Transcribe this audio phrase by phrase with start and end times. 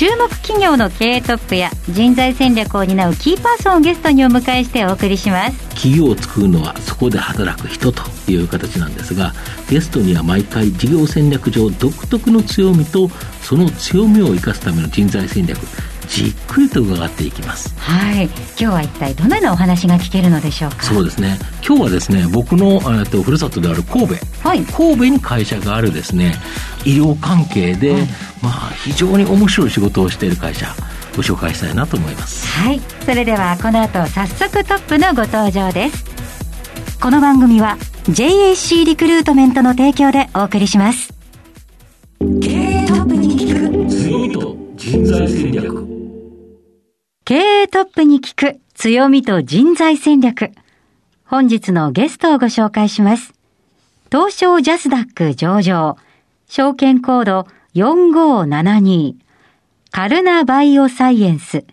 [0.00, 5.68] 注目企業の経営トップや人材戦略を担うキーパーソンをゲストにお迎えしてお送りします。
[5.74, 9.34] 企業を作るのはそこで働く人という形なんですが
[9.68, 13.10] ゲストには毎回事業戦略上独特の強みと
[13.42, 15.58] その強みを生かすための人材戦略。
[16.10, 17.72] じっくりと伺っていきます。
[17.78, 18.24] はい。
[18.24, 20.82] 今日は一体どのようなお話が聞けるのでしょうか？
[20.82, 21.38] そうですね。
[21.64, 26.34] 今日はですね僕の、えっと、ふるさとである神戸、はい、神戸に会社があるですね
[26.84, 28.02] 医療関係で、はい、
[28.42, 30.66] まあ非常に面白い仕事をしている会社
[31.16, 32.46] ご紹介したいなと思います。
[32.48, 32.80] はい。
[33.04, 36.04] それではこの後早速トップのご登場です。
[37.00, 41.14] この番組は JAC リクルートメントの提供でお送りします。
[42.42, 43.88] 経営トップに聞く。
[43.88, 45.89] 強みと人材戦略
[47.30, 50.50] 経営トップに聞く強みと人材戦略。
[51.24, 53.34] 本日のゲストをご紹介します。
[54.10, 55.96] 東証ジャスダック上場、
[56.48, 59.14] 証券コード4572、
[59.92, 61.64] カルナバイオサイエンス、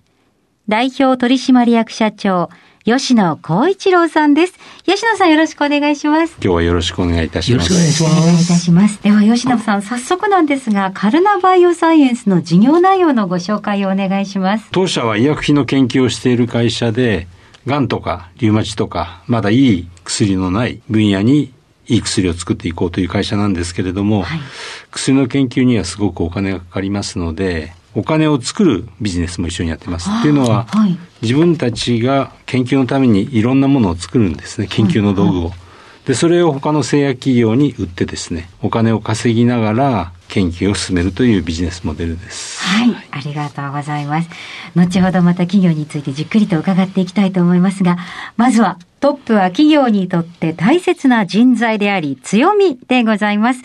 [0.67, 2.49] 代表取締役社長、
[2.87, 4.53] 吉野光一郎さんです。
[4.85, 6.35] 吉野さんよろしくお願いします。
[6.41, 7.73] 今日はよろしくお願いいたします。
[7.73, 8.21] よろしくお願いします。
[8.21, 9.03] お願いいたします。
[9.03, 14.69] では吉野さん、早速なんですが、カルナバイオサイエンスの事業内容のご紹介をお願いします。
[14.71, 17.27] 当社は医薬品の研究をしている会社で、
[17.65, 21.51] がんとかリウマチとか、まだいい薬のない分野に
[21.87, 24.39] いい薬を作っていこうという会社なんですけれども、はい、
[24.91, 30.07] 薬の研究にはすごくお金がかかりますので、お金を作るビジネスも一緒にやってます。
[30.07, 35.41] っていうのは、はい、自分たちが研究のためにいろんなものを作るんですね、研究の道具を。
[35.41, 42.63] はいはい、で、それを他の製薬企業に売ってですね、お金を稼ぎながら研究を進めるというビジネスモデルです。
[42.63, 44.29] はい、はい、ありがとうございます。
[44.75, 47.97] 後ほどまた企業についてじっくりと伺っていきたいと思いますが、
[48.35, 53.61] まずはトップは企業にとって大切な人材であり強みでございます。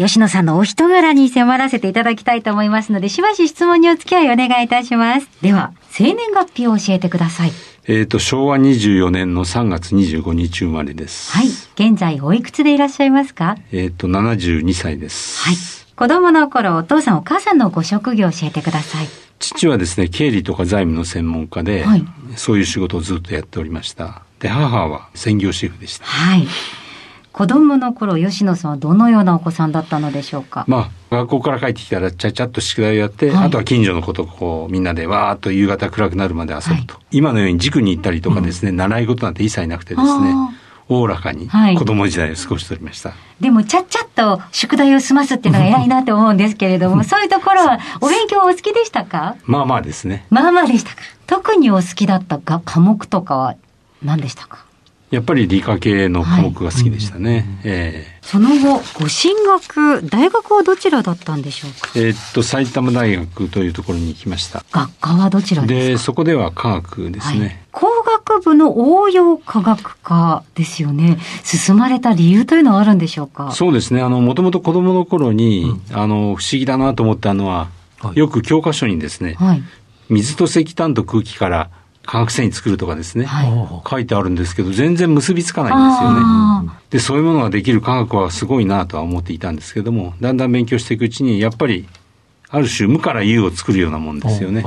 [0.00, 5.28] 吉野さんのお人柄に迫らせていただきたいと思いますので、しばし質問にお付き合いお願いいたします。
[5.42, 7.52] では、生年月日を教えてください。
[7.86, 11.32] えっ、と、昭和24年の3月25日生まれです。
[11.32, 11.48] はい。
[11.74, 13.58] 現在おいくつでいらっしゃいますか？
[13.72, 15.46] えっ、と、72歳です。
[15.46, 15.56] はい。
[15.96, 19.06] 子供の頃、お父さんお母さんのご職業を教えてください。
[19.38, 22.04] 父はですね、経理とか財務の専門家で、はい、
[22.36, 24.22] そういう仕事をずっとやっておりました。
[24.38, 26.06] で、母は専業主婦でした。
[26.06, 26.46] はい。
[27.32, 30.64] 子供の頃、吉野さんはどのようなお子さんだったのでしょうか？
[30.66, 36.94] まあ、学校から帰ってきたら、ちゃちゃっと宿題をやって、はい、あとは近所の子とこう、みんなでわーっと夕方暗くなるまで遊ぶと。
[36.94, 40.34] はい、今のように塾に行ったりとかですね、うん、習い事なんて一切なくてですね、
[40.88, 41.48] おおらかに
[41.78, 43.10] 子供時代を過ごしておりました。
[43.10, 49.36] はい、でも、ちゃっちゃっと宿題を済ますっていうのが偉いなと思うんですけれども、そういうところは、お勉強お好きでしたか？
[49.44, 50.26] まあまあですね。
[50.30, 50.96] まあまあでしたか。
[51.28, 53.54] 特にお好きだったか科目とかは
[54.02, 54.66] 何でしたか？
[55.10, 57.30] やっぱり理科系の科目が好きでしたね。
[57.32, 61.90] はいうんえー、その後、ご進学、大学はどちらだったんでしょうか？
[61.96, 64.64] えー、っと、埼玉大学というところに行きました。
[64.70, 65.90] 学科はどちらですか？
[65.90, 67.58] で、そこでは科学ですね、はい。
[67.72, 71.18] 工学部の応用科学科ですよね。
[71.42, 73.50] 進まれた理由というのはあるんでしょうか？
[73.50, 74.02] そうですね。
[74.02, 79.62] あの、もともと子供の頃に、うん、あの、不思議だなと思ったのは、はい、よく教科書にですね、はい、
[80.08, 81.70] 水と石炭と空気から
[82.06, 86.72] 化学繊維作るとかですね、はい、書いてあるんですけど、全然結びつかないんですよね。
[86.90, 91.86] で、そういうものができる科学はすごいなとは思っていたんですけども、だんだん勉強していくうちに、やっぱり、
[92.48, 94.64] ある種無から有を作るようなもんですよね。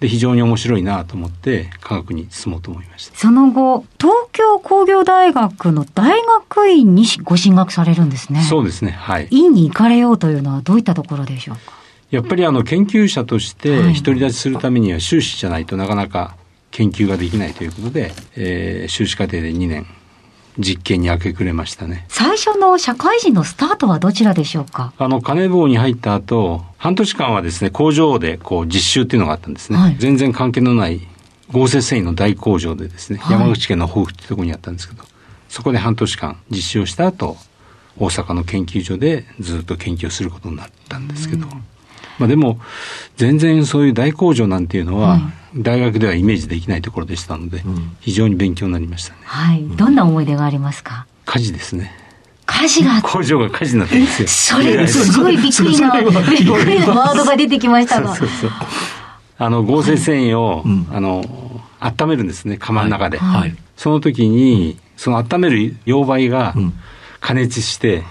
[0.00, 3.16] で、非常に面白いなと思って、科学に進もうと思いました。
[3.16, 8.42] その後、東京工業大学の大学院にご進学されるんですね。
[8.42, 8.90] そうですね。
[8.90, 9.28] はい。
[9.30, 11.72] 院に行かれようというのはどういったところでしょうか？
[12.10, 16.36] やっぱりあの研究者として独り立ちするためには修士じゃないとなかなか
[16.72, 19.86] 研究ができないということで、えー、修士課程で2年、
[20.58, 22.06] 実験に明け暮れましたね。
[22.08, 24.92] 最初の社会人のスタートはどちらでしょうか？
[24.98, 29.78] あの、金棒に入った後、半年間はですね、工場でこう実習っていうのがあったんですね。
[29.78, 31.00] はい、全然関係のない
[31.52, 35.04] 合成繊維の大工場でですね、はい、山口県の豊富ってところにあったんですけど、
[35.48, 37.36] そこで半年間実習をした後、
[37.98, 41.46] 大阪の研究所でずっと研究をすることになったんですけど、
[42.18, 42.58] まあでも、
[43.16, 45.20] 全然そういう大工場なんていうのは、
[45.56, 47.62] 大学ではイメージできないところでしたので、
[48.00, 49.18] 非常に勉強になりましたね。
[49.24, 49.62] はい。
[49.76, 51.06] どんな思い出がありますか？
[51.26, 51.92] 火事ですね。
[52.46, 54.28] 火事が工場が火事になったんですよ。
[54.28, 58.14] それ、すごいびっくりな、 びっくりなワードが出てきましたが。
[58.14, 58.50] そうそうそう
[59.38, 63.18] あの、合成繊維を、あの、温めるんですね、釜の中で。
[63.18, 66.54] はいはいその時に、その温める溶媒が
[67.20, 68.04] 加熱して、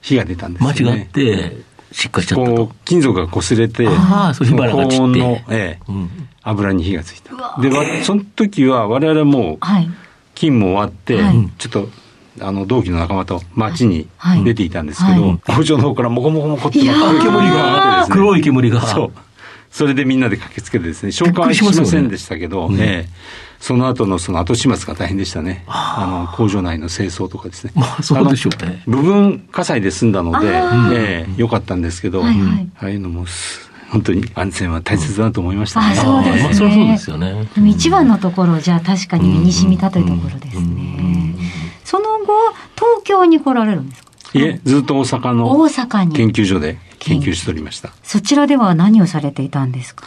[0.00, 0.92] 火が出たんですよね。
[0.92, 1.56] 間違って、
[1.92, 2.76] 失火しちゃったとこう。
[2.84, 6.10] 金属が擦れて、ああそう火花が散って高温の、ええうん
[6.42, 7.60] 油に火がついた。
[7.60, 9.90] で、わその時は我々もうはい。
[10.34, 11.88] 勤務終わって、はいちょっと、
[12.40, 18.14] あの、同期の仲間と街にはい出ていたんですけど、はい工場の方からモコモコモコっていやー煙が上がってですね。
[18.16, 18.80] 黒い煙が。
[18.86, 19.12] そう。
[19.70, 23.08] それでみんなで駆けつけてですね、消火はしませんでしたけど、うんええ
[23.60, 25.64] その後のその後始末が大変でしたね。
[25.68, 27.72] あの、工場内の清掃とかですね。
[27.74, 30.48] まあそうでしょうね部分火災で済んだので、
[30.94, 35.86] ええよかったんですけど、はいはいああいうのもす本当に安全は大切だなと思いましたね。
[35.92, 37.48] あそうですねまあ、そそうですよね。
[37.54, 41.34] でも一番のところ、じゃあ確かに身に染みたというところですね。
[41.84, 42.26] その後、
[42.76, 44.08] 東京に来られるんですか？
[44.32, 46.14] いえ、ずっと大阪の大阪に。
[46.14, 47.90] 研究所で研究しておりました。
[48.04, 50.06] そちらでは何をされていたんですか？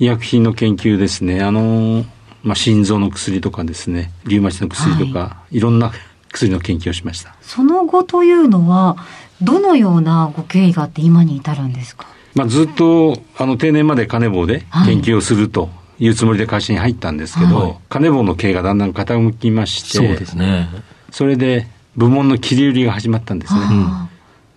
[0.00, 1.40] 医薬品の研究ですね。
[1.42, 2.04] あの、
[2.44, 5.92] まあ、心臓の薬とかですね、リウマチの薬とか、い、ろんな
[6.30, 7.34] 薬の研究をしました。
[7.40, 8.96] その後というのは、
[9.42, 12.06] どのようなご経緯があって今に至るんですか？
[12.34, 20.68] まあ、ずっと、あの、定年まで金棒で研究をするというつもりで会社に入ったんですけど、はい金棒の経営がだんだん傾きまして、そうですね。
[21.10, 23.60] それで部門の切り売りが始まったんですね。
[23.62, 24.08] あ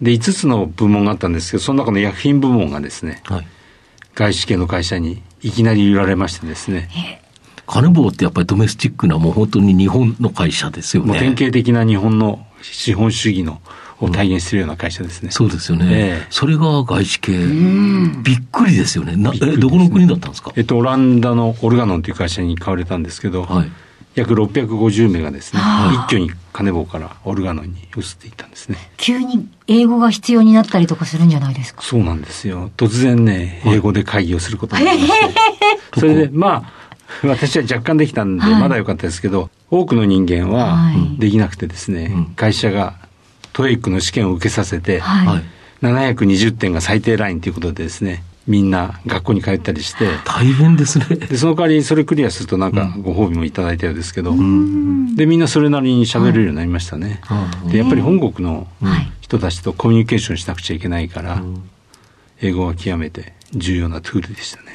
[0.02, 3.48] で、5つの部門があったんですけど、その中の薬品部門がですね、はい。
[4.16, 6.90] 外資系の会社にいきなり売られましてですね、
[7.68, 11.10] カネボウってやっぱりドメスティックなもう本当に日本の会社ですよね。
[11.10, 13.62] もう典型的な日本の資本主義の
[14.00, 15.32] を体現しているような会社ですね。
[15.32, 15.86] そうですよね。
[15.90, 17.32] ええそれが外資系。
[17.34, 19.16] びっくりですよね。
[19.16, 20.54] なえ、どこの国だったんですか？
[20.56, 23.72] えっと、オランダのオルガノンという会社に買われたんですけど、はい。
[24.16, 28.78] 約650名がですね、は一挙に金棒からオルガノンに移っていったんですね。
[28.98, 31.82] 急に英語が必要になったりとかするんじゃないですか？
[31.84, 32.72] そうなんですよ。
[32.78, 35.36] 突然ね、英語で会議をすることになりまして。
[36.00, 36.87] それで、まあ、
[37.24, 42.96] 私は若干できたんで、はいまだ良かったですけど、多くの人間ははいできなくてですね、うん会社が
[43.54, 45.28] トエイックの試験を受けさせて、はい。
[45.28, 45.44] はい。
[45.82, 51.06] 720点が最低ラインということでですね、みんな学校に通ったりして、大変ですね。
[51.06, 57.20] で、その代わりそれクリアするとなんかご褒美もいただいたようですけど、うんで、みんなそれなりに喋れるようになりましたね。
[57.24, 61.42] はいで、やっぱり本国のはい人たちとコミュニケーションしなくちゃいけないから、
[62.42, 64.67] 英語は極めて重要なツールでしたね。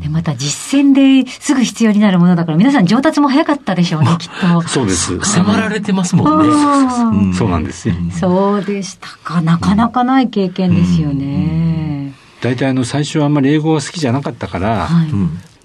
[0.00, 4.28] で、また実践ですぐ必要になるものだから、皆さん上達も早かったでしょうね、きっ
[4.62, 4.62] と。
[4.68, 5.18] そうです。
[5.20, 6.48] 迫られてますもんね。
[6.48, 7.34] うん。
[7.34, 7.94] そうなんですよ。
[8.18, 9.40] そうでしたか。
[9.40, 12.14] なかなかない経験ですよね。
[12.40, 14.88] 大体あの最初はあんまり英語が好きじゃなかったから、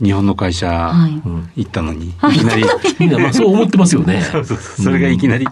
[0.03, 1.07] 日本の会社は
[1.55, 1.61] い。
[1.63, 2.65] 行ったのに、いきなり、
[3.33, 4.23] そう思ってますよね。
[4.81, 5.47] それがいきなり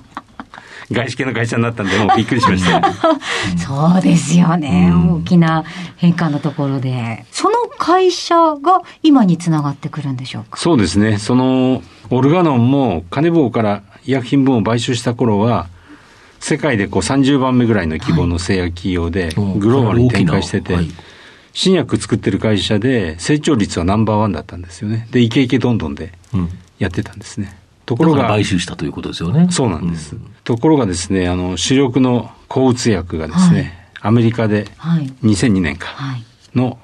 [0.91, 2.81] 外資系の会社になったんで、もうびっくりしました。
[3.57, 4.91] そうですよね。
[4.91, 5.63] 大きな
[5.97, 7.25] 変化のところで。
[7.31, 10.57] その会社が今につながってくるんでしょうか？
[10.59, 11.17] そうですね。
[11.19, 15.67] その、オルガノンも金棒から医薬品分を買収した頃は、
[16.39, 20.77] 世界でこう30番目ぐらいの規模の製薬企業で、うんグローバルに展開してて、
[21.53, 25.07] 新薬作ってる会社で成長率はナンバーワンだったんですよね。
[25.11, 26.49] で、イケイケどんどんでうん。
[26.79, 27.58] やってたんですね。
[27.89, 29.47] ところが、買収したということですよね。
[29.49, 30.15] そうなんです。
[30.43, 35.11] ところがですね、あの、主力の抗うつ薬がですね、アメリカではい。
[35.23, 36.23] 2002年かはい。
[36.55, 36.77] の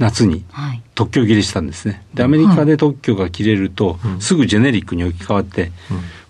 [0.00, 0.82] 夏にはい。
[0.96, 2.02] 特許切れしたんですね。
[2.12, 5.70] で、アメリカで特許が切れると、すぐジェネリックに置き換わって、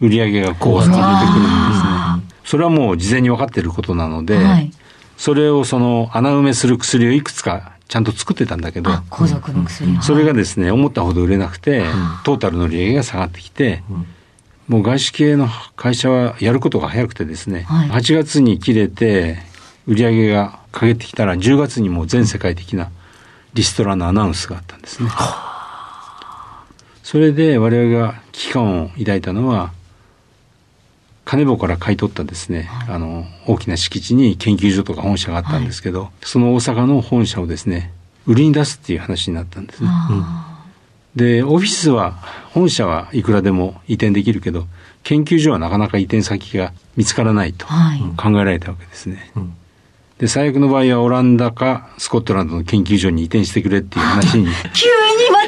[0.00, 2.34] 売り上げがこう上がってくるんですあね。
[2.44, 4.70] それはもう事前に分かっていることなので、はい。
[5.16, 10.02] それをその穴埋めする薬をいくつかちゃんと作ってたんだけど、あ、皇族の薬の。
[10.02, 11.84] それがですね、思ったほど売れなくて、ん。
[12.24, 13.82] トータルの売り上げが下がってきて、
[14.66, 17.88] もう外資系の会社はやることが早くてですね、はい。
[17.90, 19.38] 8月に切れて、
[19.86, 22.90] 売り上げが陰ってきたら、10月にもう全世界的な
[23.54, 25.10] リストラのアナウンスがあったんですね。
[27.04, 29.70] それで我々が危機感を抱いたのは、
[31.26, 37.92] 金棒から買い取ったですね、あの、大きな敷地に研究所とか本社があったんですけど、その大阪の本社をですね、
[38.26, 39.88] 売りに出すっていう話になったんですね。
[39.90, 40.62] あ
[41.16, 42.12] で、オフィスは、
[42.52, 44.68] 本社はいくらでも移転できるけど、
[45.02, 47.66] 研究所はなかなか移転先が見つからないと。
[48.16, 49.33] 考えられたわけですね。
[49.37, 49.52] ん
[50.18, 54.95] で、最悪の場合はオランダかスコットランドの研究所に移転してくれっていう話に、急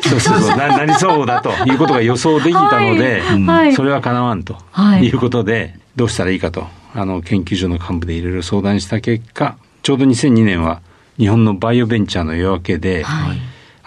[0.09, 10.81] そうそうそうな、なりそうだということが予想できたので、はいはいそれは叶わんとはいいうことで、どうしたらいいかと、あの、研究所の幹部でいろいろ相談した結果、ちょうど2002年は
[11.19, 13.38] 日本のバイオベンチャーの夜明けで、はい。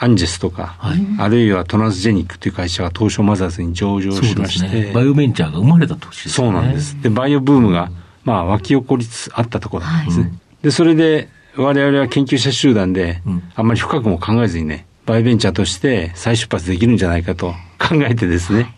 [0.03, 4.91] アンジェスとか、はいあるいはトランスジェニックという会社が東証マザーズに上場しますして、ね。
[4.93, 6.33] バイオベンチャーが生まれた年ですね。
[6.33, 6.99] そうなんです。
[7.03, 7.91] で、バイオブームが、
[8.23, 10.33] まあ、湧き起こりつつあったところなんですね。
[10.63, 18.75] で、それで、我々は研究者集団でうん、あんまり深くも考えずにね、バイベンチャーとして再出発できるんじゃないかと考えてですね、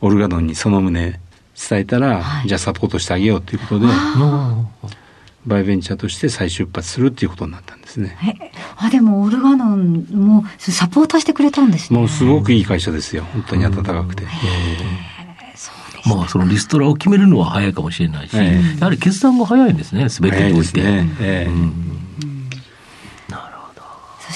[0.00, 1.20] オルガドンにその旨
[1.68, 3.86] 伝えたら、はい、じゃあサポートしてあげようということで、
[5.46, 8.16] バイベンチャーとして再出発するっていうことになったんですね。
[8.76, 11.98] あ、でもオルガノンもサポートしてくれたんですね。
[11.98, 13.24] もうすごくいい会社ですよ。
[13.32, 14.24] 本当に温かくて。
[16.06, 18.42] まあ、そのリストラを決めるのは早いかもしれないし、や
[18.84, 20.80] はり決断が早いんですね、すべてにおいて。
[20.80, 21.85] ねえーうん、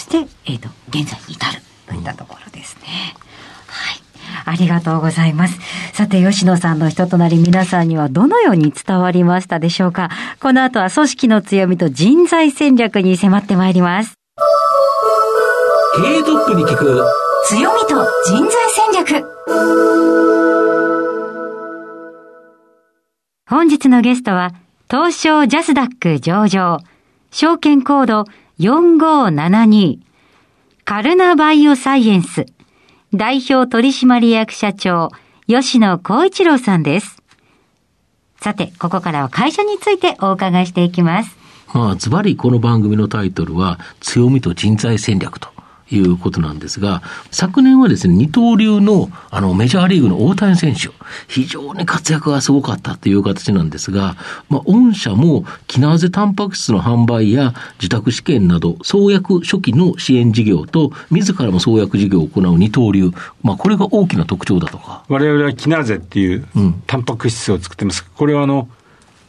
[0.01, 3.15] して、えっ、ー、と、現在に至るといったところですね。
[3.67, 4.01] はい。
[4.47, 5.59] ありがとうございます。
[5.93, 10.09] さて、吉野さんの人となり皆さんにはどのように伝わりましたでしょうか？
[10.41, 14.15] この後は組織の強みと人材戦略に迫ってまいります。
[15.97, 17.05] 経営トップに聞く
[17.47, 19.25] 強みと人材戦略。
[23.49, 24.53] 本日のゲストは、
[24.89, 26.79] 東証ジャスダック上場、
[27.33, 28.25] 証券コード
[28.61, 30.01] 4572、
[30.85, 32.45] カルナバイオサイエンス、
[33.15, 35.09] 代表取締役社長、
[35.47, 37.23] 吉野幸一郎さんです。
[38.39, 41.39] さて、ここからは会社についてお伺いしていきます。
[41.73, 45.49] まあ、ズバリこの番組のタイトルは、強みと人材戦略と
[45.91, 50.91] いうことなんですが、昨年はですね、二刀流のあのメジャーリーグの大谷選手、
[51.29, 54.17] 非常に活躍がすごかったという形なんですが、
[54.49, 63.11] まあ、御社もキナーゼタンパク質の販売や自宅試験など、創薬初期の支援事業と、自らも創薬事業を行う二刀流、
[63.43, 65.05] まあ、これが大きな特徴だとか。
[65.09, 66.47] 我々はキナーゼっていう
[66.87, 68.05] タンパク質を作ってます。
[68.05, 68.69] これはあの、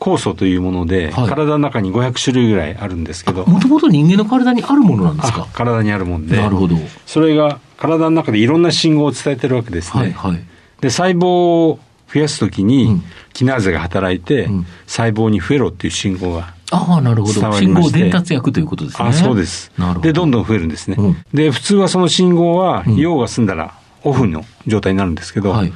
[0.01, 3.45] 酵素というもので、はい、体の中に500種類ぐらいあるんですけど。
[3.45, 5.47] もともと人間の体にあるものなんですか？
[5.53, 6.37] 体にあるもんで。
[6.37, 6.75] なるほど。
[7.05, 10.01] それが体の中でいろんな信号を伝えてるわけですね。
[10.01, 10.43] はいはい、
[10.81, 11.79] で、細胞を
[12.11, 13.03] 増やすときに、うん、
[13.33, 17.53] キナーゼが働いて、うん、細胞に増えろっていう信号がああ、なるほど。
[17.53, 19.07] 信号伝達役ということですね。
[19.07, 19.71] あそうです。
[19.77, 20.01] なるほど。
[20.01, 20.95] で、どんどん増えるんですね。
[20.97, 25.73] うん、で、普通はその信号は、用が済んだらオフの状態になるんですけど、はい、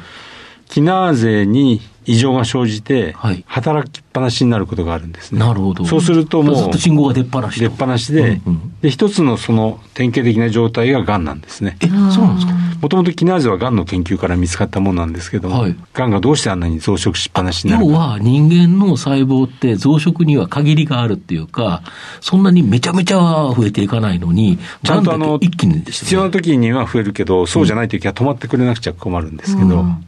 [0.70, 5.39] キナーゼに異常が生じて、働きっぱなしになることがあるんですね。
[5.39, 5.85] なるほど。
[5.85, 7.59] そうするともう、ずっと信号が出っ放し。
[7.59, 11.77] 出っ放しで、うんうん、で、一つのその典型的な状態が癌なんですね。
[11.81, 12.53] え、そうなんですか？
[12.81, 17.91] もともとキナーゼは癌の研究から見つかったものなんですけども、はい、癌がどうしてあんなに増殖しっぱなしになるか。
[17.91, 21.81] 要は人間の細胞って増殖には限りがあるっていうか、
[22.21, 30.05] そんなにめちゃめちゃ増えていかないのに、ちゃんとあの、一気に、ね、必要な時には増えるけど、そうじゃない時は止まってくれなくちゃ困るんですけど、うん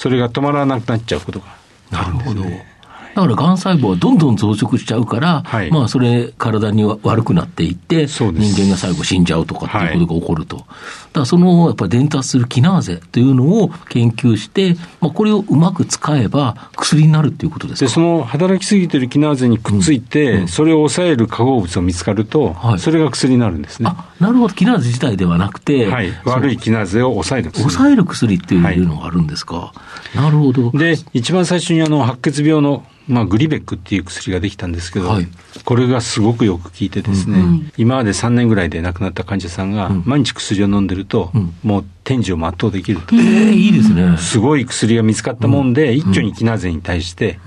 [0.00, 1.46] それが止まらなくなっちゃうことが
[1.92, 2.40] あるんですね。
[2.40, 2.70] なるほど。
[3.14, 10.56] だからがん細胞はどんどん増殖しちゃうから、はい、まあそれ体に悪くなっていって、人間が最後死んじゃうとかっていうことが起こると。
[10.56, 10.64] は
[11.12, 17.86] からそのやっぱ伝達するキナーゼというのを研究して、まあこれをうまく使えば薬になるっていうことですか？
[17.86, 23.90] で、その働きすぎてるキナーゼにくっついて、うんうん、それを抑える化合物が見つかると、はい、それが薬になるんですね。
[23.92, 24.54] あ、なるほど。
[24.54, 27.62] キナーゼ自体ではなくて、はい、悪いキナーゼを抑える薬。
[27.64, 29.72] 抑える薬っていうのがあるんですか？
[30.14, 30.70] なるほど。
[30.72, 35.26] で、一番最初にあの白血病のまあ、グリベックっていう薬ができたんですけど、はい、
[35.64, 43.14] これがすごくよく効いてですね、うん、今まで3年ぐらいで亡くなった患者さんが、毎日薬を飲んでると、うん、もう天寿を全うできると。
[43.14, 44.16] えー、いいですね。
[44.18, 47.38] すごい薬が見つかったもんで、一挙にキナーゼに対して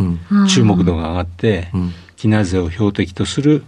[0.50, 1.70] 注目度が上がって、
[2.16, 3.64] キナーゼを標的とする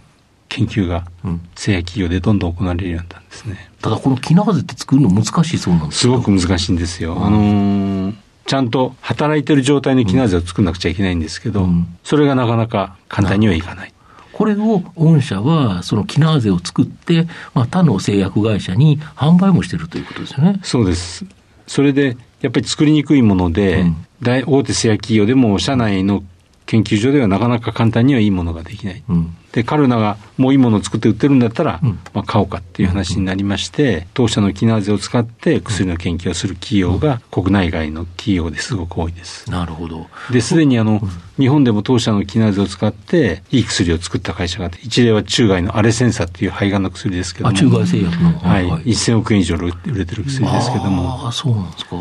[0.48, 1.06] 研究が
[1.54, 3.70] 製薬企業でどんどん行われるようになったんですね。
[3.82, 7.16] ただこのキナーゼって作るの難しいそうなんですすごく難しいんですよ。
[7.20, 13.92] あのーちゃんと働いてる状態のキナーゼを作らなくちゃいけないんですけど、うん、それがなかなか簡単にはいかない。
[14.36, 20.60] これを御社はそのキナーゼを作って、まあ、他の製薬会社に販売もしてるということですよね。
[20.62, 21.24] そうです。
[21.66, 26.22] それで、やっぱり作りにくいもので、うん、大大手製薬企業でも社内の
[26.66, 29.02] 研究所ではなかなか簡単にはいいものができない。
[29.08, 39.50] うんで、カルナがもういいものを作って売ってるんだったら、うん、まあ、買おうかっていう話になりまして、当社のキナーゼを使って薬の研究をする企業が国内外の企業ですごく多いです。
[39.50, 40.08] なるほど。
[40.30, 41.00] で、すでにあの、
[41.38, 47.54] 日本でも当社のキナーゼを使っていい薬を作った会社があって、一例は中外のアレセンサっていう肺がんの薬ですけども。
[47.54, 48.38] 中外製薬の。
[48.38, 48.68] はい。
[48.68, 51.24] 1000億円以上売れてる薬ですけども。
[51.24, 51.96] ああ、そうなんですか。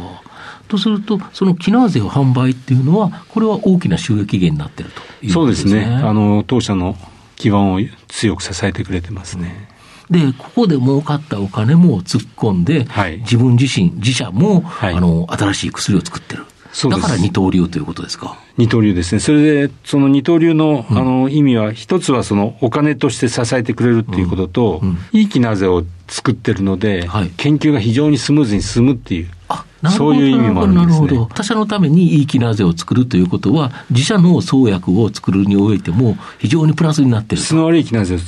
[0.67, 5.72] とすると、そのキナーゼを販売っていうのは、これは大きな収益源になってるということですね。
[5.72, 5.95] そうですね。
[5.95, 6.98] あの、当社の
[7.36, 9.67] 基盤を強く支えてくれてますね。
[10.10, 16.45] で、ここで儲かったお金も突っ込んで、はい、自分自身、自社も、はい、あの、新しい薬を作ってる。
[16.89, 18.38] だから二刀流ということですか？
[18.57, 19.19] 二刀流ですね。
[19.22, 29.29] それで、その二刀流の、うん、あの意味は、一つはそのお金として支えてくれるっていうことと、うんうん、いいキナゼを作ってるので、はい、研究が非常にスムーズに進むっていう。
[29.89, 31.25] そういう意味もあるんです、ね、なるほど。
[31.34, 38.20] 他社のためにいいキナーゼを作るということは、自社の創薬を作るにおいても、非常にプラスになってる質の悪いキナーゼを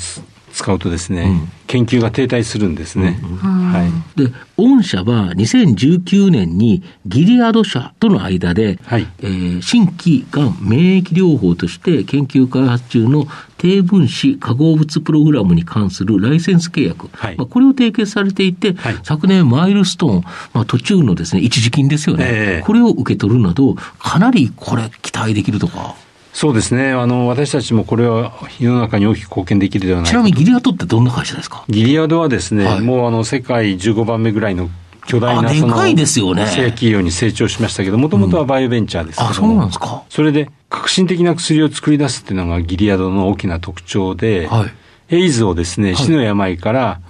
[0.58, 3.20] 使うとですね、うん、研究が停滞するんですね。
[3.42, 3.86] は
[4.18, 4.20] い。
[4.20, 13.28] で、御社は2019年にギリアド社との間で、はい、えー、新規がん免疫療法として研究開発中の
[13.60, 20.22] 低分子化合物プログラムに関するライセンス契約、はい、まあ、これを締結されていて、はい、昨年マイルストーン、
[20.54, 25.96] まあ、途中のですね、一時金ですよね、えー、これを受け取るなど、かなりこれ期待できるとか。
[26.38, 26.92] そうですね。
[26.92, 31.66] あの、私たちもこれは世の中に大きく貢献できるではないちなみにギリアドってどんな会社ですか？
[31.68, 34.70] ギリアドはですね、はい、もうあの、世界15番目ぐらいの
[35.08, 36.46] 巨大なその、でですよね。
[36.46, 39.18] 企業に成長しましたけど、もともとはバイオベンチャーです。
[39.18, 40.04] けど、うん、あ、そうなんですか。
[40.10, 44.68] それで、革新的な薬を作り出すっていうのがギリアドの大きな特徴で、は
[45.10, 47.02] い、エイズをですね、死の病から、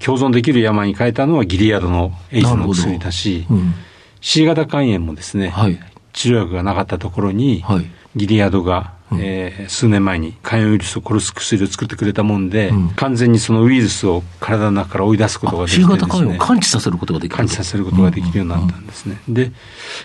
[0.00, 3.74] 共存できる病に変えたのはギリアドのエイズの薬だし、うん、
[4.20, 5.78] C 型肝炎もですね、はい、
[6.14, 7.86] 治療薬がなかったところに、はい、
[8.16, 17.36] ギリアドがえー、数年前に肝炎ウイルスを殺す薬を作ってくれたもんで、うん、完全にそのウイルスを体の中から追い出すことができて、ね、型肝炎を感知させることができる。
[17.36, 19.20] 感知させることができるようになったんですね。
[19.28, 19.36] うん。
[19.36, 19.52] うん、で、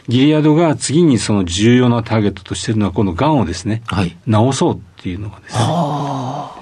[0.08, 5.64] ギリアドが次にその重要なターゲットとしているのは、この癌をですね、はい、治そうっていうのがですね、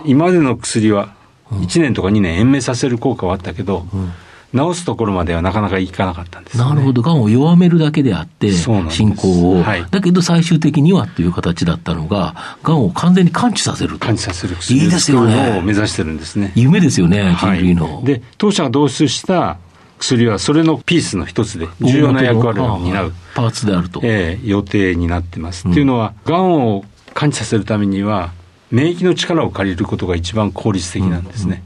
[0.06, 1.16] 今までの薬は
[1.52, 4.12] 1年とか2年延命させる効果はあったけど、うん
[4.54, 15.58] 治すところまではなかなかいかなかったんです、ね、なるほど、がんを弱めるだけであって、進行を、はい、だけど最終的にはっていう形だったのが、がんを完全に完治させる完治させる薬いいですよね。
[15.58, 16.52] を目指してるんですね。
[16.56, 17.98] 夢ですよね、人類の。
[17.98, 19.58] はい、で、当社が導出した
[20.00, 23.14] 薬はそれのピースの一つで重要な役割を担う。
[23.34, 24.02] パーツであると。
[24.04, 25.66] ええー、予定になってます。
[25.66, 28.32] うん、っていうのは、がんを完治させるためには、
[28.72, 31.48] 免疫の力を借りることが一番効率的なんですね。
[31.48, 31.62] うんうん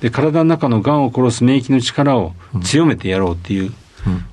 [0.00, 3.72] で体の中のがんを殺す免疫の力を強めてやろうっていう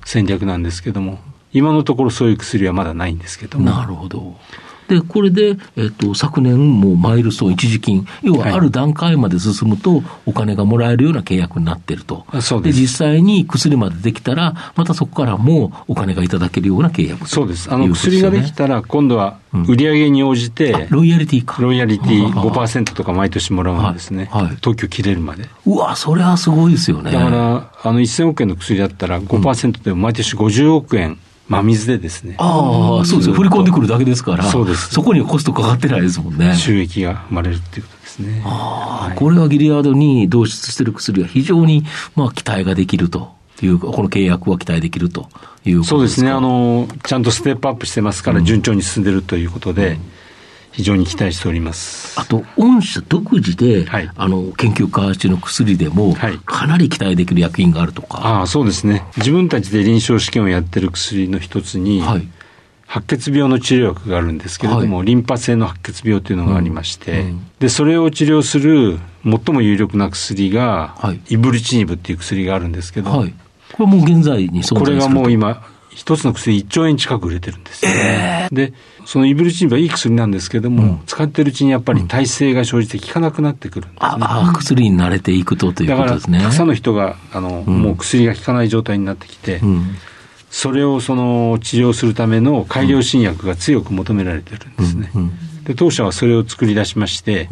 [0.04, 1.18] 戦略なんですけども、
[1.52, 3.70] 今のところそういう薬はまだないんですけども。
[3.70, 4.36] なるほど。
[4.92, 12.26] で、これで、えっと、昨年もマイルストーン一時金、要はある段階まで進むと、お金がもらえるような契約になってると。
[12.40, 17.72] そうで実際に薬までできたら、またそこからもお金がいただけるような契約そうです。
[17.72, 21.62] あの、薬ができたら、今度は売上に応じて、ロイヤリティか。
[21.62, 24.28] ロイヤリティ5%とか毎年もらうんですね。
[24.30, 24.56] はい。
[24.60, 25.48] 特許切れるまで。
[25.64, 27.12] うわ、それはすごいですよね。
[27.12, 31.18] だから、あの、1000億円の薬だったら5%でも毎年50億円。
[31.52, 32.36] 真水でですね。
[32.38, 33.34] ああ、そうですよ。
[33.34, 34.44] 振り込んでくるだけですから。
[34.44, 34.88] そうです。
[34.88, 36.56] そこにコストかかってないですもんね。
[36.56, 38.42] 収益が生まれるっていうことですね。
[38.44, 41.84] ああ、はい、これはギリアードに導出している薬は非常に、
[42.16, 43.40] まあ、期待ができると。
[43.64, 45.28] いうこの契約は期待できると
[45.64, 50.00] いうそうですねあの、ちゃんとステップアップしてますから、順調に進んでるということで、うん
[50.72, 52.18] 非常に期待しております。
[52.18, 58.42] あと、御社独自で、はい、あの研究開発中の薬でも、はい、かなり期待できる薬品があるとか。
[58.42, 62.26] あそうですね、自分たちで臨床試験をやってる薬の一つに、はい、
[62.86, 67.28] 白血病の治療薬があるんですけれども、リンパ性の白血病というのがありまして、うん。
[67.28, 70.94] うん、でそれを治療する最も有力な薬が、
[71.28, 73.24] イブルチニブっていう薬があるんですけど、こ
[73.80, 75.62] れもう現在にこれがもう今、
[75.94, 78.72] 一つの薬1兆円近く売れてるんです、えー、で、
[79.04, 86.40] そのイブルチンブはいい薬なんですけども、うん、使ってるうちにやっぱり耐性が生じて効かなくなってくるんです、ね、ああ、薬に慣れていくとということですね。
[86.40, 89.96] たくさんの人が、あの、うん、もう薬が効かない状態になってきて、うん、
[90.50, 95.10] それをその治療するための改良新薬が強く求められてるんですね。
[95.64, 97.48] で当社はそれを作り出しまして、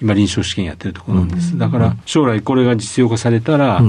[0.00, 1.56] 今臨床試験やってるところなんです。
[1.56, 3.80] だから将来これが実用化されたら、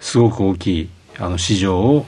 [0.00, 0.88] すごく大きい
[1.18, 2.06] あの市場を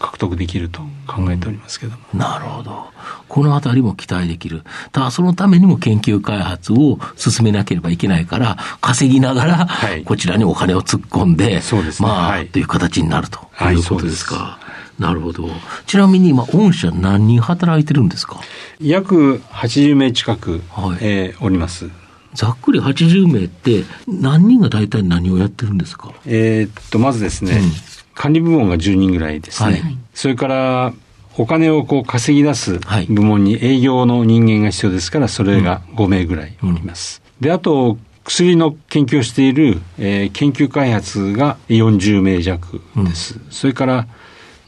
[0.00, 2.86] 獲得できると考えておりますけども、うん、なるほど。
[3.28, 4.64] このあたりも期待できる。
[4.90, 9.68] ただそのためにも研究開発を進めなければいけないから、稼ぎながら、
[10.04, 13.38] こちらにお金を突っ込んで、そうですね、まあ、はい、という形になると
[13.70, 14.34] いうことですか。
[14.34, 15.48] はいなるほど。
[15.86, 18.38] ちなみに今、御社何人働いてるんですか？
[18.82, 21.88] 約80名近く、はいえー、おります。
[22.34, 26.12] ざっくり80名って、何人が大体何をやってるんですか？
[26.26, 27.70] えー、っと、まずですね、うん、
[28.14, 29.70] 管理部門が10人ぐらいですね。
[29.70, 30.92] はい、それから、
[31.36, 37.22] お金をこう稼ぎ出す部門に営業の人間が必要ですから、それが5名ぐらいおります。
[37.40, 43.34] うん、で、あと、薬の研究をしている、えー、研究開発が40名弱です。
[43.34, 44.06] うん、それから、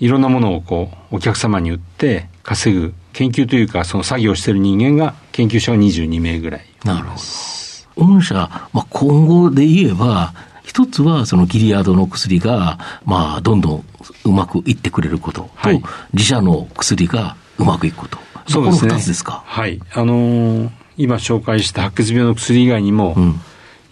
[0.01, 6.65] いろんなものをこう、お客様に売って稼ぐ研究というか、その作業している人間が、研究者が22名ぐらい。
[6.85, 8.15] なるほど。
[8.15, 8.35] 御社、
[8.73, 10.33] まあ、今後で言えば、
[10.73, 13.85] 一つはそのギリアードの薬が、まあ、どんどん
[14.25, 15.83] うまくいってくれることと、はい、
[16.15, 18.17] 自社の薬がうまくいくこと。
[18.49, 18.89] そうですね。
[18.89, 19.43] この二つですか？
[19.45, 19.79] はい。
[19.93, 23.41] あのー、今紹介した白血病の薬以外にも、うん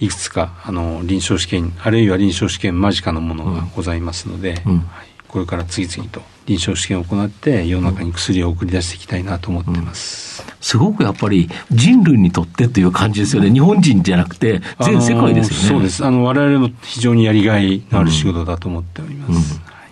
[0.00, 10.42] いくつかあの臨床試験あるいは臨床試験間近のものがございますので、うんはい、これから次々と臨床試験を行って世の中に薬を送り出していきたいなと思ってます。
[10.44, 13.50] うんすごくやっぱり人類にとってという感じですよね。
[13.50, 15.68] 日本人じゃなくて、全世界ですよね。
[15.68, 16.04] そうです。
[16.04, 19.30] あの、我々も非常にやりがいのある仕事だと思っております。
[19.30, 19.42] うんうん、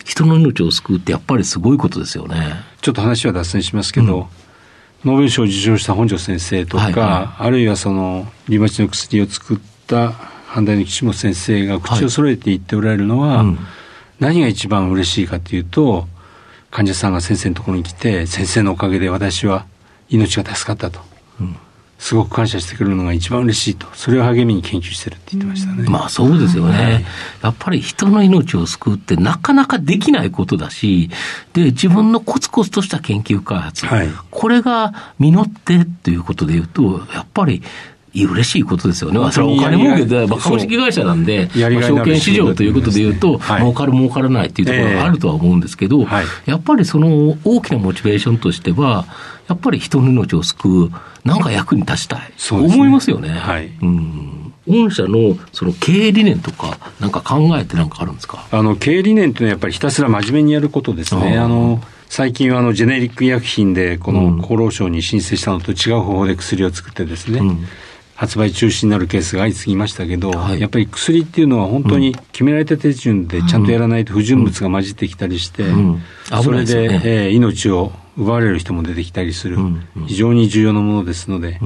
[0.04, 2.36] 人の命を救うってやっぱりすごいことですよね。
[2.82, 4.28] ちょっと話は脱線しますけど、
[5.06, 10.10] ノーベル賞を受賞した本庄先生とか、はいはい、あるいはその、リウマチの薬を作った
[10.48, 13.58] 阪大の岸本先生が口を揃えて言っておられるのは、はいうん、
[14.20, 16.08] 何が一番嬉しいかというと、
[16.70, 19.66] 患者さんが先生のところに来て、先生のおかげで私は
[20.08, 21.00] 命が助かったと。
[21.40, 21.56] うん。
[21.98, 25.88] すごく感謝してくれるのが一番嬉しいと、それを励みに研究してるって言ってましたね。
[25.88, 27.04] まあそうですよね、はい、
[27.42, 31.10] やっぱり人の命を救うってなかなかできないことだし、
[31.54, 37.64] で、自分のコツコツとした研究開発、はい、これが実ってっていうことでいうと、やっぱり
[38.14, 39.18] 嬉しいことですよね。
[39.18, 46.06] まあ、それはお金儲けで、まあ、株式会社なんで、まあ、証券市場ということでいうと、儲かる儲からないっていうところがあるとは思うんですけど、
[46.46, 49.06] やっぱりその大きなモチベーションとしては、
[49.48, 50.90] やっぱり人の命を救う、
[51.24, 52.32] なんか役に立ちたい。
[52.36, 53.30] そう思いますよね。
[53.30, 53.70] はい。
[53.82, 54.52] うん。
[54.66, 58.46] 御社のその経営理念とか、なんか考えてなんかあるんですか？
[58.50, 61.38] あの経営理念というのは、やっぱりひたすら真面目にやることですね。
[61.38, 67.66] あの最近はあのジェネリック医薬品で、この厚労省に申請したのと違う方法で薬を作ってですね、うん
[68.18, 76.02] 発売中止になるケースが相次ぎましたけど、はい、やっぱり薬っていうのは本当に決められた手順でちゃんとやらないと不純物が混じってきたりして、うん。
[76.32, 76.42] うん。
[76.42, 79.58] それで、ねえー、命を奪われる人も出てきたりする、
[80.08, 81.60] 非常に重要なものですので、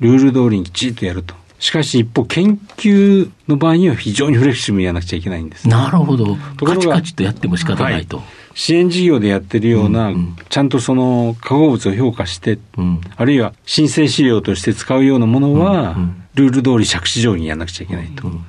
[0.00, 1.36] ルール通りにきちっとやると。
[1.60, 6.36] しかし一方、研究の場合には非常にフレキシブルにやらなくちゃいけないんです、ね、なるほど。
[6.56, 8.16] ところがカチカチとやっても仕方ないと。
[8.16, 18.28] はい支援事業でやってるような、うんうん、ちゃんとその化合物を評価して、うん、あるいは申請資料として使うようなものは、うんうん、ルール通り借子定規にやらなくちゃいけないと。
[18.28, 18.44] うん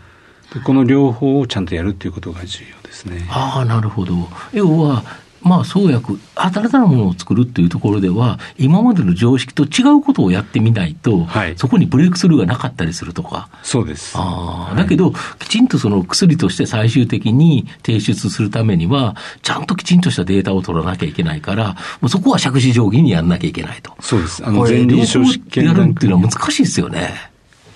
[0.56, 3.26] うん、この両方をちゃんとやるということが重要ですね。
[3.30, 4.14] ああ、なるほど。
[4.54, 5.04] 要は、
[5.44, 13.50] まあ、創薬、新たなものを作るっていうところでは、今までの常識と違うことをやってみないと、はい、そこにブレイクスルーがなかったりするとか。
[13.62, 14.14] そうです。
[14.18, 23.94] ああ、だけど、きちんとその薬として最終的に提出するためには、ちゃんときちんとしたデータを取らなきゃいけないから、もうそこは借子定規にやんなきゃいけないと。
[24.00, 24.46] そうです。
[24.46, 27.33] あの、前臨床試験やるっていうのは難しいですよね。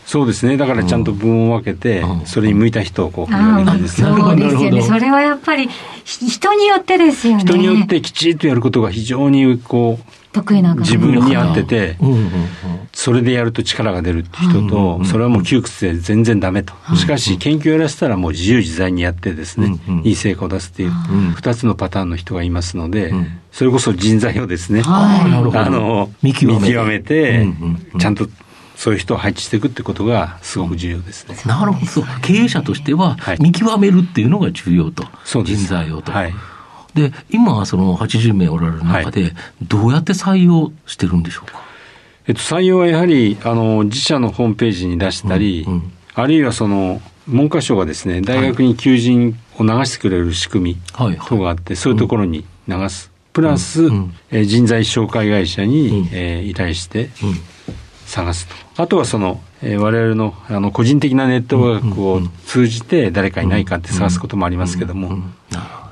[0.07, 0.55] そうですね。
[0.55, 4.07] だからちゃんと分を分けて、うん、それに向いた人をこう振り分けてですね。
[4.07, 4.81] そうですよね。
[4.81, 5.69] それはやっぱり
[6.05, 7.41] 人によってですよね。
[7.41, 11.97] 人によってきちっとやることが非常にこう、得意な自分に合ってて、
[12.93, 16.73] それでやると力が出るって人と、それはもう窮屈で全然ダメと。
[16.95, 20.91] しかし、研究やらせたらもう自由自在にやってですね、いい成果を出すっていう、
[21.35, 23.13] 二つのパターンの人がいますので、
[23.51, 27.45] それこそ人材をですね、あの、見極めて、
[27.99, 28.29] ちゃんと
[28.77, 31.35] そういう人を配置していくってことがすごく重要ですね。
[31.47, 32.07] なるほど。
[32.21, 35.03] 経営者としては見極めるっていうのが重要と。
[35.03, 36.11] はい、人材をと。
[36.11, 36.33] はい、
[36.93, 41.59] で、今はその80名おられる中で、どうやって採用してるんでしょうか、
[42.27, 53.11] えっと、採用はやはり、あの、自社のホームページに出したり、うんうん、あるいはその、文科省がですね、大学に求人を流してくれる仕組み等があって、そういうところに流す。
[53.33, 57.09] プラス、うん、え人材紹介会社に、えー、依頼して、
[58.17, 58.83] 探すと。
[58.83, 65.19] あとはその、えー、我々のあの個人的なネットワークを通じて誰かいないかって探すこともありますけども。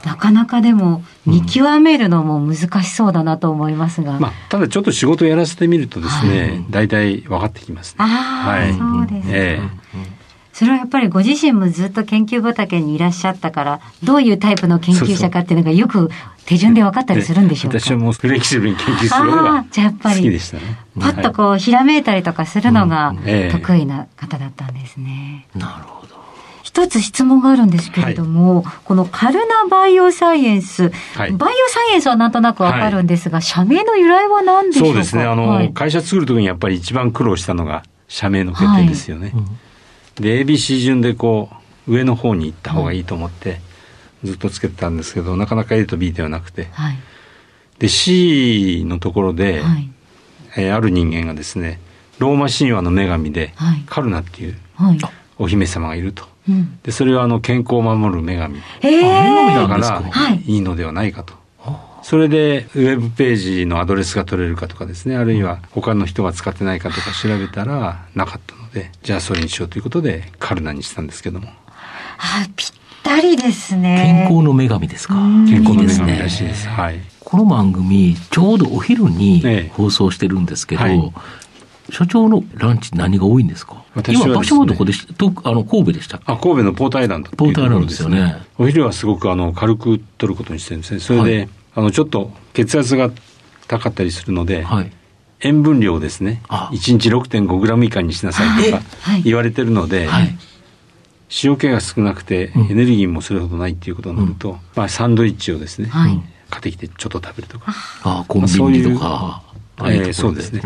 [0.05, 4.19] なかなかでも見極めるのも難しそうだなと思いますが。
[4.19, 7.97] まあ、ただちょっと仕事をやらせてみるとですね、大体分かってきますね。
[7.99, 9.33] ああ、はい、そうですね。
[9.33, 10.14] えー
[10.55, 16.09] それはやっぱりご自身もずっと研究畑にいらっしゃったから、どういうタイプの研究者かっていうのがよく
[16.45, 17.79] 手順で分かったりするんでしょうか？
[17.81, 20.63] 私はもうフレキシブルに研究するのがじゃやっぱり好きでしたね。
[20.97, 23.13] パッとこう、ひらめいたりとかするのが
[23.51, 25.45] 得意な方だったんですね。
[25.55, 26.15] なるほど。
[26.63, 34.93] 一つ質問があるんですけれども、はい、このカルナバイオサイエンス、はい、バイオサイエンスはなんとなくわかるんですが、はい、社名の由来は何でしょうか？
[34.93, 35.25] そうですね。
[35.25, 39.33] あの、会社作るときにやっぱり一番苦労したのが社名の決定ですよね。
[39.35, 39.59] うん
[40.15, 41.49] で ABC 順でこ
[41.87, 43.59] う上の方に行った方がいいと思って、
[44.23, 46.97] ずっとつけてたんですけどなかなか A と B ではなくて、はい、
[47.79, 49.89] で C のところで、はい、
[50.57, 51.79] えー、ある人間がですね
[52.17, 54.57] ローマ神話の女神で、はい、カルナっていう
[55.37, 56.23] お姫様がいると。
[56.83, 60.03] でそれはあの健康を守る女神、えー、だから
[60.45, 60.57] い。
[60.57, 61.33] いのではないかと。
[62.03, 71.47] それで、ウェブページのアドレスが取れるかとかですね、あるいは他の人が使ってないかとか調べたらなかったので、じゃあそれにしようということで、カルナにしたんですけども。
[72.17, 72.67] あ、ぴっ
[73.03, 74.25] たりですね。
[74.27, 75.15] 健康の女神ですか。
[75.15, 76.67] 健康の女神らしいです。
[76.67, 76.99] はい。
[77.21, 81.13] この番組、ちょうどお昼に放送してるんですけど、はい。
[81.91, 83.83] 所長のランチ何が多いんですか？
[83.93, 88.37] 私は、ね、今場所はどこでしとあの神戸でしたあ神戸のポーターアイランドポーターアイランドですよね。
[88.57, 90.99] お昼はすごくあの軽く取ることにしてるんですね。
[90.99, 93.11] それで、はい、あのちょっと血圧が
[93.67, 94.91] 高かったりするので、はい、
[95.45, 96.41] 塩分量ですね。
[96.49, 98.83] 1日6.5グラム以下にしなさいとか
[99.23, 100.35] 言われてるので、はい。
[101.43, 107.73] 塩気が少なくてエネルギーもそれほどないっていうことになると、うん、まあ、サンドイッチをですね、はい、買ってきてちょっと食べるとか。
[108.03, 109.43] あコンビニとか、
[109.77, 110.61] まあ、そういう、えー、そうですね。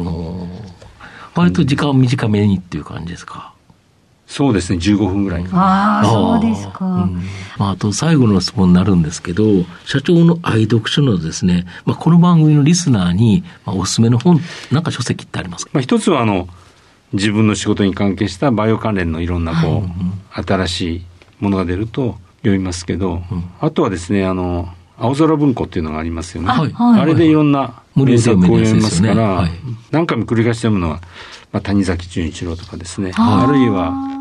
[1.35, 3.53] 割と時間短めにっていう感じですか？
[4.29, 5.45] そうですね、15分ぐらい。
[5.51, 6.85] ああ、そうですか。
[6.85, 7.23] うん、
[7.57, 9.43] まあ、あと最後の質問になるんですけど、
[9.85, 14.39] 社長の愛読書のですね、まあ、この番組のリスナーに、まあ、おすすめの本、
[14.71, 16.47] なんか書籍ってありますか、まあ、一つは、あの、
[17.11, 19.71] 自分の仕事に関係したバイオ関連のいろんなこう、
[20.29, 21.05] はい、新しい
[21.39, 26.49] ものが出ると読みますけど、うん、あとはですね、あの、青空文庫っていうのがありますよね。
[26.49, 29.51] はい、あれでいろんな名作を読みますから、はい、
[29.89, 31.01] 何回も繰り返し読むのは、
[31.51, 34.18] まあ、谷崎潤一郎とかですね、あるいは、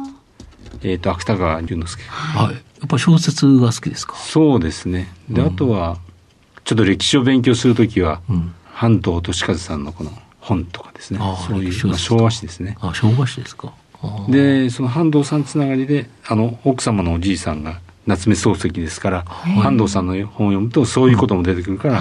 [0.83, 2.03] えっ、ー、と、芥川龍之介。
[2.09, 2.55] はい。
[2.55, 4.15] やっぱ小説が好きですか？
[4.17, 5.13] そうですね。
[5.29, 5.99] で、あとは、
[6.65, 11.19] ちょっと歴史を勉強するときは、うん、半藤利和さんのこの本とかですね。
[11.47, 12.77] そういう、まあ、昭和史ですね。
[12.81, 13.73] あ、昭和史ですか。
[14.29, 22.01] で、その半藤さんつながりで、あの、奥様のおじいさんが、夏目漱石ですから、半藤さんの本を読むとそういうことも出てくるから、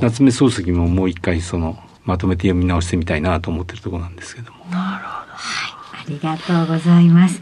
[0.00, 4.58] 夏目漱石ももう一回その、まとめて読み直してみたいなと思ってるところなんですけども。
[4.66, 5.32] なるほど。
[5.32, 6.04] はい。
[6.04, 7.40] ありがとうございます。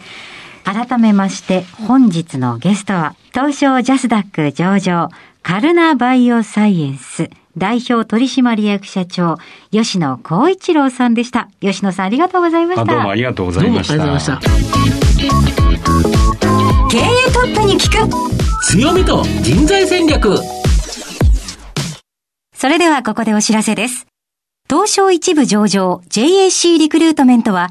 [0.65, 5.09] 改めまして本日のゲストは東証ジャスダック上場
[5.43, 9.37] カルナバイオサイエンス代表取締役社長
[9.71, 11.49] 吉野光一郎さんでした。
[11.61, 12.85] 吉野さんありがとうございました。
[12.85, 13.97] どうもありがとうございました。
[16.91, 18.09] 経営トップに聞く。
[18.65, 20.39] 強みと人材戦略。
[22.55, 24.07] それではここでお知らせです。
[24.69, 27.71] 東証一部上場 JAC リクルートメントは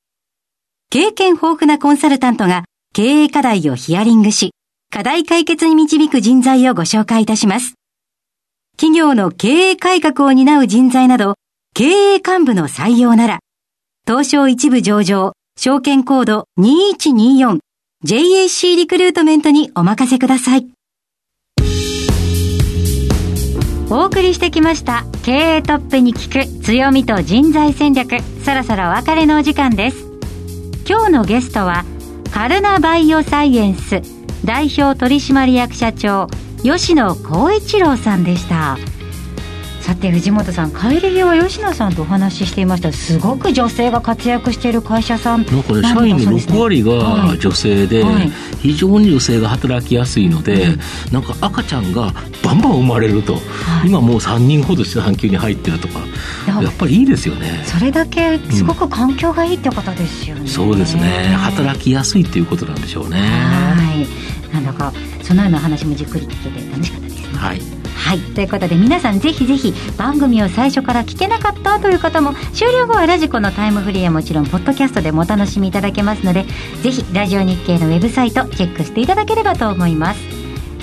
[0.93, 4.51] 経験豊富なコンサルタントが経営課題をヒアリングし、
[4.93, 7.75] 課題解決に導く人材をご紹介いたします。
[8.75, 11.35] 企業の経営改革を担う人材など、
[11.73, 13.39] 経営幹部の採用なら、
[14.05, 20.67] 東証一部上場、証券コード 2124JAC リクルートメントにお任せください。
[23.89, 30.10] お送りしてきました経営トップに聞く強みと人材戦略そろそろお別れのお時間です
[30.91, 31.85] 今日のゲストは
[32.33, 34.01] カルナバイオサイエンス
[34.43, 36.27] 代表取締役社長
[36.63, 38.77] 吉野光一郎さんでした。
[39.91, 42.93] さて藤本さん帰り際吉野さんとお話ししていました。
[42.93, 45.45] すごく女性が活躍している会社さん。
[45.45, 48.13] なんかね社員の6割が女性で、はい。
[48.13, 50.79] はい、非常に女性が働きやすいので、うん、
[51.11, 53.39] なんか赤ちゃんがバンバン生まれると、は
[53.83, 55.99] い、今もう3人ほど産休に入ってるとか。
[56.47, 57.61] やっぱりいいですよね。
[57.65, 61.35] それだけすごく環境がいいってことですよね、うん、そうですね。
[61.37, 63.19] 働きやすいっていうことなんでしょうね。
[63.19, 63.93] は
[64.49, 64.53] い。
[64.53, 67.37] なんだかそのような話もじっくり聞けて楽しかったですね。
[67.37, 68.19] はいはい。
[68.19, 76.45] ということで皆さんぜひぜひ番組を最初から聞けなかったという方も終了後はラジコのタイムフリーはもちろんポッドキャストでもお楽しみいただけますので
[76.81, 80.19] ぜひラジオ日経のウェブサイトチェックしていただければと思います。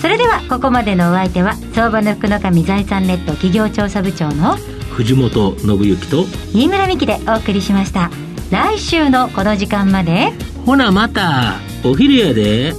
[0.00, 4.57] それではここまでのお相手は相場の福の神財産ネット企業調査部長の
[4.90, 8.11] 藤本信之と新村美希でお送りしました。
[8.50, 10.33] 来週のこの時間まで
[10.64, 12.72] ほなまたお昼やで。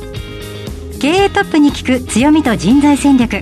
[1.00, 3.42] 経営トップに聞く強みと人材戦略